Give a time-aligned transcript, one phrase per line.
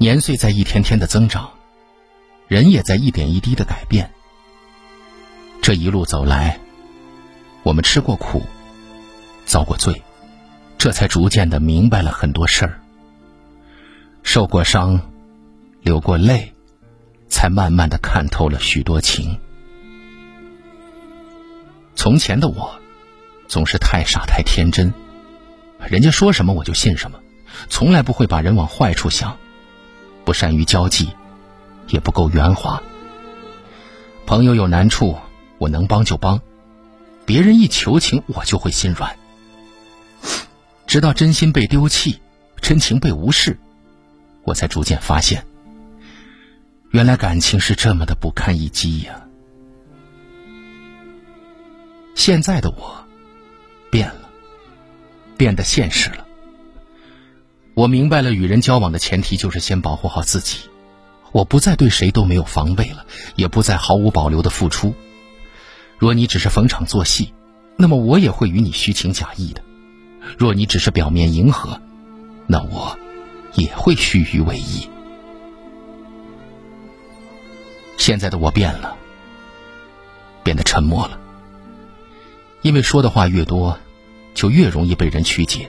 [0.00, 1.50] 年岁在一天天的增长，
[2.46, 4.08] 人也在一点一滴的改变。
[5.60, 6.60] 这一路走来，
[7.64, 8.40] 我们吃过苦，
[9.44, 10.00] 遭过罪，
[10.78, 12.80] 这才逐渐的明白了很多事儿。
[14.22, 15.00] 受过伤，
[15.82, 16.54] 流过泪，
[17.28, 19.36] 才慢慢的看透了许多情。
[21.96, 22.78] 从前的我，
[23.48, 24.94] 总是太傻太天真，
[25.88, 27.18] 人家说什么我就信什么，
[27.68, 29.36] 从来不会把人往坏处想，
[30.28, 31.08] 不善于交际，
[31.86, 32.82] 也不够圆滑。
[34.26, 35.16] 朋友有难处。
[35.56, 36.38] 我能帮就帮，
[37.24, 39.16] 别人一求情，我就会心软。
[40.86, 42.20] 直到真心被丢弃，
[42.60, 43.58] 真情被无视，
[44.44, 45.46] 我才逐渐发现，
[46.90, 49.26] 原来感情是这么的不堪一击呀。
[52.14, 53.02] 现在的我
[53.90, 54.28] 变了，
[55.38, 56.27] 变得现实了。
[57.78, 60.68] 我明白了，与人交往的前提就是先保护好自己。
[61.30, 64.96] 我不再对谁都没有防备了，也不再毫无保留的付出。
[65.96, 67.32] 若你只是逢场作戏，
[67.76, 69.62] 那么我也会与你虚情假意的；
[70.36, 71.80] 若你只是表面迎合，
[72.48, 72.98] 那我
[73.54, 74.88] 也会虚与委蛇。
[77.96, 78.96] 现在的我变了，
[80.42, 81.16] 变得沉默了，
[82.62, 83.78] 因为说的话越多，
[84.34, 85.68] 就越容易被人曲解；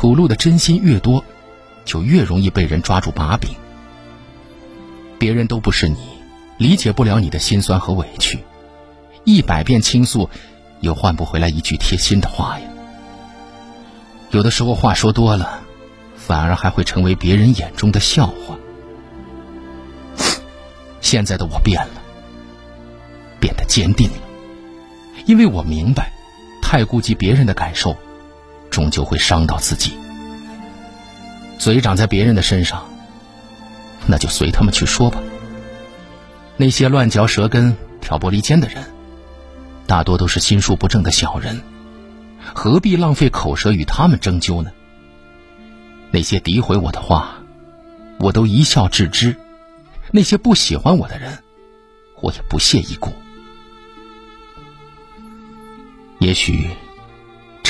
[0.00, 1.22] 吐露的真心越多，
[1.84, 3.50] 就越容易被人抓住把柄。
[5.18, 5.98] 别人都不是你，
[6.56, 8.38] 理解不了你的心酸和委屈。
[9.24, 10.30] 一百遍倾诉，
[10.80, 12.66] 又换不回来一句贴心的话呀。
[14.30, 15.60] 有的时候话说多了，
[16.16, 18.56] 反而还会成为别人眼中的笑话。
[21.02, 22.00] 现在的我变了，
[23.38, 24.16] 变得坚定了，
[25.26, 26.10] 因为我明白，
[26.62, 27.94] 太顾及别人的感受，
[28.80, 29.92] 终究会伤到自己。
[31.58, 32.88] 嘴长在别人的身上，
[34.06, 35.20] 那就随他们去说吧。
[36.56, 38.82] 那些乱嚼舌根、挑拨离间的人。
[39.86, 41.60] 大多都是心术不正的小人，
[42.54, 44.70] 何必浪费口舌与他们争纠呢？
[46.10, 47.34] 那些诋毁我的话，
[48.18, 49.34] 我都一笑置之；
[50.10, 51.42] 那些不喜欢我的人，
[52.22, 53.12] 我也不屑一顾。
[56.18, 56.70] 也许，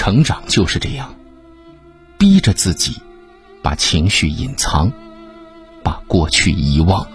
[0.00, 1.14] 成长就是这样，
[2.16, 3.02] 逼着自己
[3.62, 4.90] 把情绪隐藏，
[5.84, 7.06] 把过去遗忘，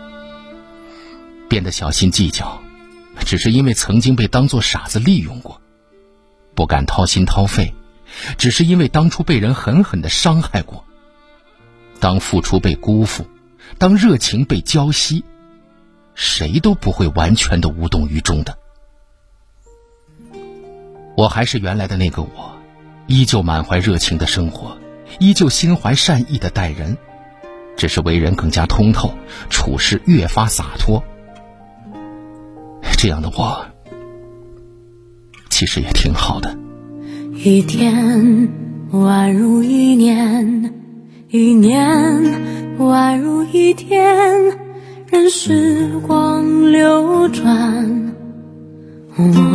[1.50, 2.62] 变得小心计较。
[3.22, 5.60] 只是因为曾经被当作傻子利用过，
[6.54, 7.74] 不敢掏心掏肺；
[8.38, 10.86] 只是因为当初被人狠狠的伤害过。
[12.00, 13.26] 当付出被辜负，
[13.80, 15.24] 当热情被浇熄，
[16.14, 18.60] 谁都不会完全的无动于衷的。
[21.18, 22.55] 我还是原来的那个我，
[23.08, 24.78] 依旧满怀热情的生活，
[25.20, 26.98] 依旧心怀善意的待人，
[27.78, 29.14] 只是为人更加通透，
[29.50, 31.04] 处事越发洒脱。
[32.98, 33.66] 这样的我，
[35.50, 36.58] 其实也挺好的。
[37.34, 38.50] 一天
[38.92, 40.74] 宛如一年，
[41.30, 41.86] 一年
[42.80, 44.58] 宛如一天，
[45.08, 48.14] 任时光流转，
[49.18, 49.55] 我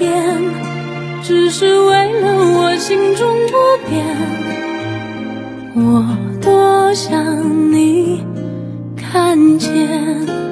[0.00, 0.10] 变，
[1.22, 3.52] 只是为了我心中不
[3.88, 4.04] 变。
[5.76, 6.04] 我
[6.40, 8.24] 多想你
[8.96, 10.49] 看见。